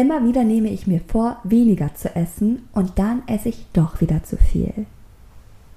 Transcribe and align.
Immer 0.00 0.24
wieder 0.24 0.44
nehme 0.44 0.70
ich 0.70 0.86
mir 0.86 1.02
vor, 1.08 1.36
weniger 1.44 1.94
zu 1.94 2.16
essen 2.16 2.66
und 2.72 2.98
dann 2.98 3.22
esse 3.26 3.50
ich 3.50 3.66
doch 3.74 4.00
wieder 4.00 4.22
zu 4.24 4.38
viel. 4.38 4.86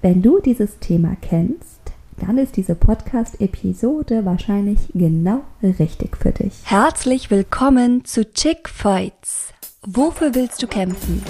Wenn 0.00 0.22
du 0.22 0.40
dieses 0.40 0.78
Thema 0.78 1.14
kennst, 1.20 1.92
dann 2.16 2.38
ist 2.38 2.56
diese 2.56 2.74
Podcast-Episode 2.74 4.24
wahrscheinlich 4.24 4.78
genau 4.94 5.42
richtig 5.62 6.16
für 6.16 6.32
dich. 6.32 6.54
Herzlich 6.64 7.30
willkommen 7.30 8.06
zu 8.06 8.24
Chick 8.32 8.70
Fights. 8.70 9.52
Wofür 9.82 10.34
willst 10.34 10.62
du 10.62 10.68
kämpfen? 10.68 11.22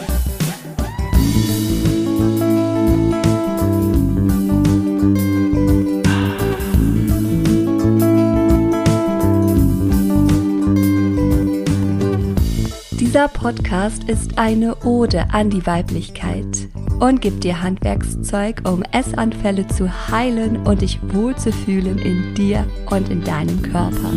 Dieser 13.24 13.38
Podcast 13.38 14.04
ist 14.04 14.36
eine 14.36 14.76
Ode 14.84 15.24
an 15.32 15.48
die 15.48 15.64
Weiblichkeit 15.64 16.68
und 17.00 17.22
gibt 17.22 17.42
dir 17.42 17.62
Handwerkszeug, 17.62 18.60
um 18.68 18.82
Essanfälle 18.92 19.66
zu 19.66 19.88
heilen 20.10 20.58
und 20.66 20.82
dich 20.82 21.00
wohlzufühlen 21.02 21.96
in 22.00 22.34
dir 22.34 22.66
und 22.90 23.08
in 23.08 23.24
deinem 23.24 23.62
Körper. 23.62 24.10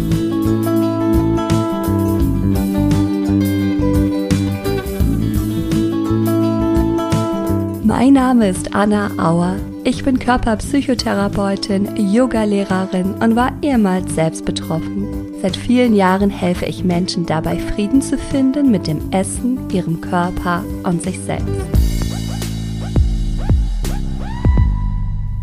Mein 7.83 8.11
Name 8.11 8.49
ist 8.49 8.75
Anna 8.75 9.09
Auer. 9.17 9.55
Ich 9.85 10.03
bin 10.03 10.19
Körperpsychotherapeutin, 10.19 11.95
Yogalehrerin 11.95 13.13
und 13.13 13.38
war 13.38 13.53
ehemals 13.61 14.13
selbst 14.16 14.44
betroffen. 14.44 15.16
Seit 15.39 15.55
vielen 15.55 15.95
Jahren 15.95 16.31
helfe 16.31 16.65
ich 16.65 16.83
Menschen 16.83 17.27
dabei, 17.27 17.59
Frieden 17.59 18.01
zu 18.01 18.17
finden 18.17 18.71
mit 18.71 18.87
dem 18.87 19.11
Essen, 19.11 19.69
ihrem 19.69 20.01
Körper 20.01 20.63
und 20.83 21.03
sich 21.03 21.19
selbst. 21.19 21.47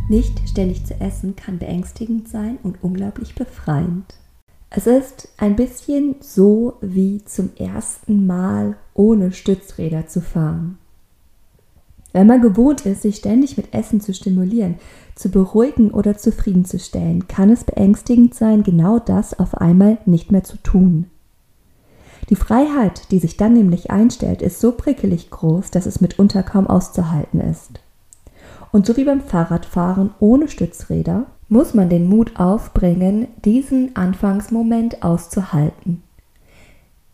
Nicht 0.09 0.49
ständig 0.49 0.85
zu 0.85 1.01
essen 1.01 1.37
kann 1.37 1.59
beängstigend 1.59 2.29
sein 2.29 2.59
und 2.65 2.83
unglaublich 2.83 3.37
befreiend. 3.37 4.17
Es 4.69 4.89
ist 4.89 5.29
ein 5.37 5.55
bisschen 5.55 6.17
so 6.19 6.75
wie 6.81 7.25
zum 7.25 7.51
ersten 7.57 8.27
Mal 8.27 8.77
ohne 8.95 9.31
Stützräder 9.31 10.09
zu 10.09 10.21
fahren. 10.21 10.79
Wenn 12.15 12.29
man 12.29 12.41
gewohnt 12.41 12.87
ist, 12.87 13.03
sich 13.03 13.17
ständig 13.17 13.57
mit 13.57 13.75
Essen 13.75 14.01
zu 14.01 14.15
stimulieren, 14.15 14.77
zu 15.17 15.31
beruhigen 15.31 15.91
oder 15.91 16.17
zufriedenzustellen, 16.17 17.27
kann 17.27 17.51
es 17.51 17.65
beängstigend 17.65 18.37
sein, 18.37 18.63
genau 18.63 19.01
das 19.01 19.37
auf 19.37 19.57
einmal 19.57 19.99
nicht 20.07 20.31
mehr 20.31 20.45
zu 20.45 20.57
tun. 20.59 21.07
Die 22.31 22.37
Freiheit, 22.37 23.11
die 23.11 23.19
sich 23.19 23.37
dann 23.37 23.55
nämlich 23.55 23.91
einstellt, 23.91 24.43
ist 24.43 24.61
so 24.61 24.71
prickelig 24.71 25.29
groß, 25.31 25.73
dass 25.73 25.87
es 25.87 26.01
mitunter 26.01 26.45
kaum 26.45 26.69
auszuhalten 26.69 27.41
ist. 27.41 27.81
Und 28.71 28.87
so 28.87 28.97
wie 28.97 29.05
beim 29.05 29.21
Fahrradfahren 29.21 30.15
ohne 30.21 30.47
Stützräder, 30.47 31.27
muss 31.49 31.75
man 31.75 31.89
den 31.89 32.09
Mut 32.09 32.39
aufbringen, 32.39 33.27
diesen 33.45 33.97
Anfangsmoment 33.97 35.03
auszuhalten. 35.03 36.05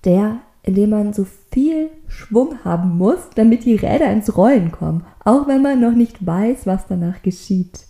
Der 0.04 0.40
indem 0.62 0.90
man 0.90 1.12
so 1.12 1.26
viel 1.50 1.90
Schwung 2.10 2.64
haben 2.64 2.98
muss, 2.98 3.30
damit 3.34 3.64
die 3.64 3.76
Räder 3.76 4.10
ins 4.12 4.36
Rollen 4.36 4.72
kommen, 4.72 5.04
auch 5.24 5.46
wenn 5.46 5.62
man 5.62 5.80
noch 5.80 5.94
nicht 5.94 6.26
weiß, 6.26 6.66
was 6.66 6.86
danach 6.86 7.22
geschieht. 7.22 7.86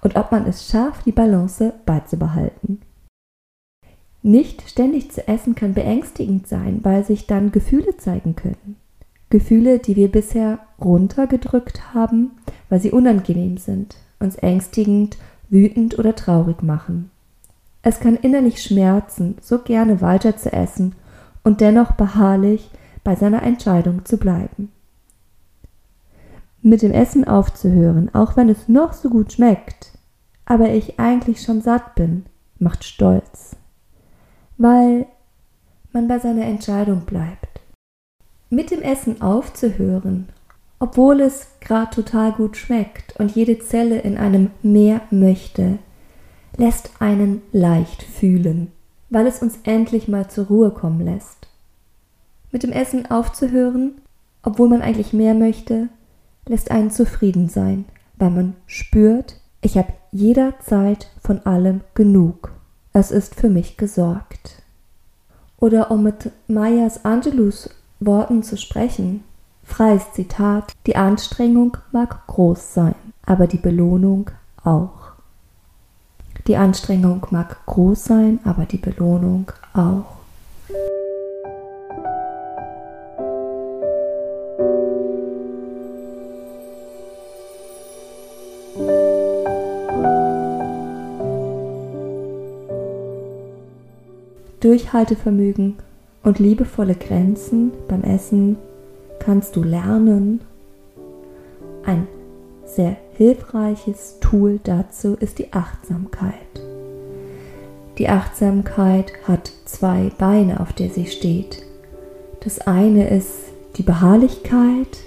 Und 0.00 0.16
ob 0.16 0.32
man 0.32 0.46
es 0.46 0.68
schafft, 0.68 1.06
die 1.06 1.12
Balance 1.12 1.74
beizubehalten. 1.84 2.80
Nicht 4.22 4.68
ständig 4.68 5.10
zu 5.10 5.26
essen 5.26 5.54
kann 5.54 5.74
beängstigend 5.74 6.46
sein, 6.46 6.80
weil 6.82 7.04
sich 7.04 7.26
dann 7.26 7.50
Gefühle 7.50 7.96
zeigen 7.96 8.36
können. 8.36 8.76
Gefühle, 9.30 9.78
die 9.78 9.96
wir 9.96 10.10
bisher 10.10 10.60
runtergedrückt 10.80 11.94
haben, 11.94 12.32
weil 12.68 12.80
sie 12.80 12.92
unangenehm 12.92 13.56
sind, 13.56 13.96
uns 14.20 14.36
ängstigend, 14.36 15.16
wütend 15.48 15.98
oder 15.98 16.14
traurig 16.14 16.62
machen. 16.62 17.10
Es 17.82 17.98
kann 17.98 18.16
innerlich 18.16 18.62
schmerzen, 18.62 19.36
so 19.40 19.58
gerne 19.58 20.00
weiter 20.00 20.36
zu 20.36 20.52
essen 20.52 20.94
und 21.42 21.60
dennoch 21.60 21.92
beharrlich 21.92 22.70
bei 23.04 23.14
seiner 23.16 23.42
Entscheidung 23.42 24.04
zu 24.04 24.16
bleiben. 24.16 24.72
Mit 26.60 26.82
dem 26.82 26.92
Essen 26.92 27.26
aufzuhören, 27.26 28.14
auch 28.14 28.36
wenn 28.36 28.48
es 28.48 28.68
noch 28.68 28.92
so 28.92 29.10
gut 29.10 29.32
schmeckt, 29.32 29.92
aber 30.44 30.70
ich 30.70 31.00
eigentlich 31.00 31.42
schon 31.42 31.60
satt 31.60 31.94
bin, 31.94 32.26
macht 32.58 32.84
stolz, 32.84 33.56
weil 34.58 35.06
man 35.92 36.08
bei 36.08 36.18
seiner 36.18 36.44
Entscheidung 36.44 37.00
bleibt. 37.00 37.60
Mit 38.50 38.70
dem 38.70 38.82
Essen 38.82 39.22
aufzuhören, 39.22 40.28
obwohl 40.78 41.20
es 41.20 41.48
gerade 41.60 41.90
total 41.90 42.32
gut 42.32 42.56
schmeckt 42.56 43.18
und 43.18 43.34
jede 43.34 43.58
Zelle 43.58 44.00
in 44.00 44.16
einem 44.16 44.50
mehr 44.62 45.00
möchte, 45.10 45.78
lässt 46.56 46.90
einen 47.00 47.42
leicht 47.52 48.02
fühlen 48.02 48.70
weil 49.12 49.26
es 49.26 49.42
uns 49.42 49.58
endlich 49.64 50.08
mal 50.08 50.28
zur 50.28 50.46
Ruhe 50.46 50.70
kommen 50.70 51.04
lässt. 51.04 51.41
Mit 52.52 52.62
dem 52.62 52.70
Essen 52.70 53.10
aufzuhören, 53.10 54.00
obwohl 54.42 54.68
man 54.68 54.82
eigentlich 54.82 55.12
mehr 55.12 55.34
möchte, 55.34 55.88
lässt 56.46 56.70
einen 56.70 56.90
zufrieden 56.90 57.48
sein, 57.48 57.86
weil 58.16 58.30
man 58.30 58.54
spürt, 58.66 59.40
ich 59.62 59.78
habe 59.78 59.92
jederzeit 60.10 61.08
von 61.22 61.40
allem 61.46 61.80
genug. 61.94 62.52
Es 62.92 63.10
ist 63.10 63.34
für 63.34 63.48
mich 63.48 63.76
gesorgt. 63.76 64.62
Oder 65.58 65.90
um 65.90 66.02
mit 66.02 66.30
Mayas 66.46 67.04
Angelus 67.04 67.70
Worten 68.00 68.42
zu 68.42 68.58
sprechen, 68.58 69.22
freies 69.62 70.12
Zitat, 70.12 70.72
die 70.86 70.96
Anstrengung 70.96 71.76
mag 71.92 72.26
groß 72.26 72.74
sein, 72.74 72.94
aber 73.24 73.46
die 73.46 73.58
Belohnung 73.58 74.30
auch. 74.64 75.12
Die 76.48 76.56
Anstrengung 76.56 77.24
mag 77.30 77.64
groß 77.66 78.04
sein, 78.04 78.40
aber 78.44 78.66
die 78.66 78.78
Belohnung 78.78 79.52
auch. 79.72 80.21
Durchhaltevermögen 94.62 95.74
und 96.22 96.38
liebevolle 96.38 96.94
Grenzen 96.94 97.72
beim 97.88 98.04
Essen 98.04 98.56
kannst 99.18 99.56
du 99.56 99.62
lernen. 99.64 100.40
Ein 101.84 102.06
sehr 102.64 102.96
hilfreiches 103.14 104.18
Tool 104.20 104.60
dazu 104.62 105.16
ist 105.18 105.40
die 105.40 105.52
Achtsamkeit. 105.52 106.36
Die 107.98 108.08
Achtsamkeit 108.08 109.12
hat 109.26 109.50
zwei 109.64 110.12
Beine, 110.16 110.60
auf 110.60 110.72
der 110.72 110.90
sie 110.90 111.06
steht. 111.06 111.64
Das 112.44 112.60
eine 112.60 113.10
ist 113.10 113.34
die 113.76 113.82
Beharrlichkeit 113.82 114.98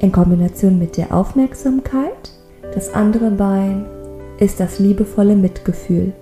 in 0.00 0.10
Kombination 0.10 0.80
mit 0.80 0.96
der 0.96 1.14
Aufmerksamkeit. 1.14 2.32
Das 2.74 2.92
andere 2.92 3.30
Bein 3.30 3.86
ist 4.40 4.58
das 4.58 4.80
liebevolle 4.80 5.36
Mitgefühl. 5.36 6.12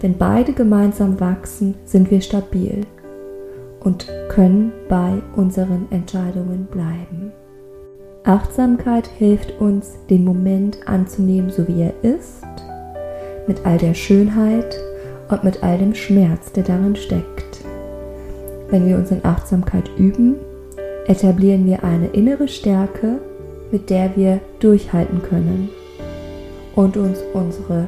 Wenn 0.00 0.18
beide 0.18 0.52
gemeinsam 0.52 1.18
wachsen, 1.20 1.74
sind 1.84 2.10
wir 2.10 2.20
stabil 2.20 2.82
und 3.80 4.06
können 4.28 4.72
bei 4.88 5.22
unseren 5.36 5.86
Entscheidungen 5.90 6.66
bleiben. 6.70 7.32
Achtsamkeit 8.24 9.06
hilft 9.06 9.58
uns, 9.60 9.94
den 10.10 10.24
Moment 10.24 10.86
anzunehmen, 10.86 11.50
so 11.50 11.66
wie 11.68 11.82
er 11.82 11.94
ist, 12.02 12.44
mit 13.46 13.64
all 13.64 13.78
der 13.78 13.94
Schönheit 13.94 14.76
und 15.30 15.44
mit 15.44 15.62
all 15.62 15.78
dem 15.78 15.94
Schmerz, 15.94 16.52
der 16.52 16.64
darin 16.64 16.96
steckt. 16.96 17.64
Wenn 18.68 18.86
wir 18.86 18.96
uns 18.96 19.12
in 19.12 19.24
Achtsamkeit 19.24 19.88
üben, 19.96 20.36
etablieren 21.06 21.64
wir 21.66 21.84
eine 21.84 22.08
innere 22.08 22.48
Stärke, 22.48 23.20
mit 23.70 23.90
der 23.90 24.16
wir 24.16 24.40
durchhalten 24.58 25.22
können 25.22 25.68
und 26.74 26.96
uns 26.96 27.20
unsere 27.32 27.86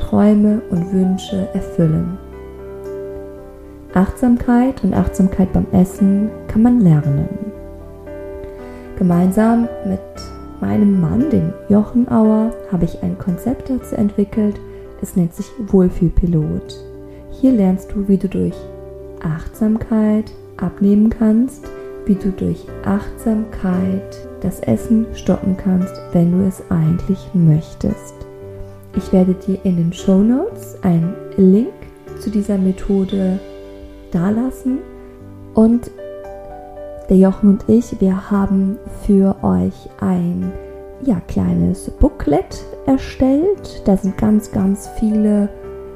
Träume 0.00 0.62
und 0.70 0.92
Wünsche 0.92 1.48
erfüllen. 1.52 2.18
Achtsamkeit 3.94 4.82
und 4.82 4.94
Achtsamkeit 4.94 5.52
beim 5.52 5.66
Essen 5.72 6.30
kann 6.48 6.62
man 6.62 6.80
lernen. 6.80 7.28
Gemeinsam 8.96 9.68
mit 9.86 10.00
meinem 10.60 11.00
Mann, 11.00 11.30
dem 11.30 11.52
Jochen 11.68 12.08
Auer, 12.10 12.52
habe 12.70 12.84
ich 12.84 13.02
ein 13.02 13.18
Konzept 13.18 13.70
dazu 13.70 13.96
entwickelt. 13.96 14.60
Es 15.02 15.16
nennt 15.16 15.34
sich 15.34 15.46
Wohlfühlpilot. 15.68 16.76
Hier 17.32 17.52
lernst 17.52 17.92
du, 17.92 18.08
wie 18.08 18.18
du 18.18 18.28
durch 18.28 18.54
Achtsamkeit 19.22 20.30
abnehmen 20.56 21.10
kannst, 21.10 21.66
wie 22.06 22.14
du 22.14 22.30
durch 22.30 22.64
Achtsamkeit 22.84 24.28
das 24.40 24.60
Essen 24.60 25.06
stoppen 25.14 25.56
kannst, 25.56 25.94
wenn 26.12 26.32
du 26.32 26.46
es 26.46 26.62
eigentlich 26.70 27.18
möchtest. 27.34 28.19
Ich 28.96 29.12
werde 29.12 29.34
dir 29.34 29.58
in 29.64 29.76
den 29.76 29.92
Show 29.92 30.18
Notes 30.18 30.76
einen 30.82 31.14
Link 31.36 31.72
zu 32.18 32.30
dieser 32.30 32.58
Methode 32.58 33.38
dalassen 34.10 34.78
und 35.54 35.90
Der 37.08 37.16
Jochen 37.16 37.50
und 37.50 37.64
ich, 37.68 38.00
wir 38.00 38.30
haben 38.30 38.78
für 39.04 39.34
euch 39.42 39.88
ein 40.00 40.52
ja, 41.04 41.20
kleines 41.26 41.90
Booklet 41.90 42.64
erstellt. 42.86 43.82
Da 43.84 43.96
sind 43.96 44.16
ganz, 44.16 44.52
ganz 44.52 44.88
viele 45.00 45.48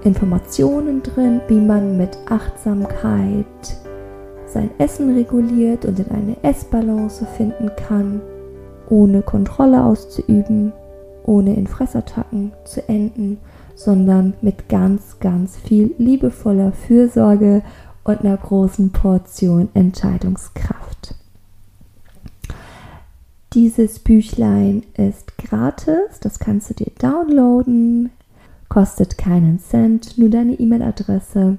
Informationen 0.03 1.03
drin, 1.03 1.41
wie 1.47 1.61
man 1.61 1.97
mit 1.97 2.19
Achtsamkeit 2.29 3.47
sein 4.47 4.71
Essen 4.79 5.15
reguliert 5.15 5.85
und 5.85 5.99
in 5.99 6.11
eine 6.11 6.37
Essbalance 6.43 7.27
finden 7.37 7.71
kann, 7.77 8.21
ohne 8.89 9.23
Kontrolle 9.23 9.85
auszuüben, 9.85 10.73
ohne 11.25 11.55
in 11.55 11.67
Fressattacken 11.67 12.53
zu 12.65 12.89
enden, 12.89 13.39
sondern 13.75 14.35
mit 14.41 14.69
ganz, 14.69 15.19
ganz 15.19 15.57
viel 15.57 15.95
liebevoller 15.99 16.73
Fürsorge 16.73 17.63
und 18.05 18.21
einer 18.21 18.37
großen 18.37 18.91
Portion 18.91 19.69
Entscheidungskraft. 19.75 21.15
Dieses 23.55 24.01
Büchlein 24.01 24.83
ist 24.97 25.39
gratis, 25.39 26.21
das 26.21 26.39
kannst 26.39 26.71
du 26.71 26.75
dir 26.75 26.91
downloaden, 26.99 28.11
kostet 28.69 29.17
keinen 29.17 29.61
Cent, 29.61 30.19
nur 30.19 30.29
deine 30.29 30.55
E-Mail-Adresse 30.55 31.59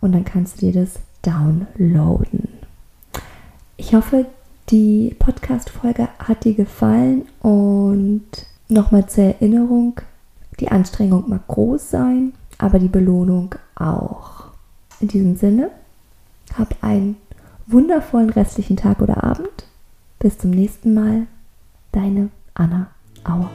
und 0.00 0.12
dann 0.12 0.24
kannst 0.24 0.62
du 0.62 0.70
dir 0.70 0.80
das 0.80 1.00
downloaden. 1.22 2.48
Ich 3.76 3.94
hoffe, 3.94 4.26
die 4.70 5.14
Podcast-Folge 5.18 6.08
hat 6.18 6.44
dir 6.44 6.54
gefallen 6.54 7.26
und 7.40 8.22
nochmal 8.68 9.06
zur 9.08 9.24
Erinnerung, 9.24 10.00
die 10.60 10.70
Anstrengung 10.70 11.28
mag 11.28 11.46
groß 11.48 11.90
sein, 11.90 12.32
aber 12.58 12.78
die 12.78 12.88
Belohnung 12.88 13.54
auch. 13.74 14.44
In 15.00 15.08
diesem 15.08 15.36
Sinne, 15.36 15.70
hab 16.56 16.82
einen 16.82 17.16
wundervollen 17.66 18.30
restlichen 18.30 18.76
Tag 18.76 19.00
oder 19.00 19.24
Abend. 19.24 19.66
Bis 20.18 20.38
zum 20.38 20.50
nächsten 20.50 20.94
Mal. 20.94 21.26
Deine 21.92 22.30
Anna 22.54 22.88
Auer. 23.24 23.50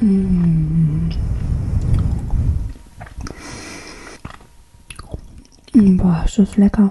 Mm. 0.00 1.10
Boah, 5.96 6.22
ist 6.24 6.38
das 6.38 6.56
lecker. 6.56 6.90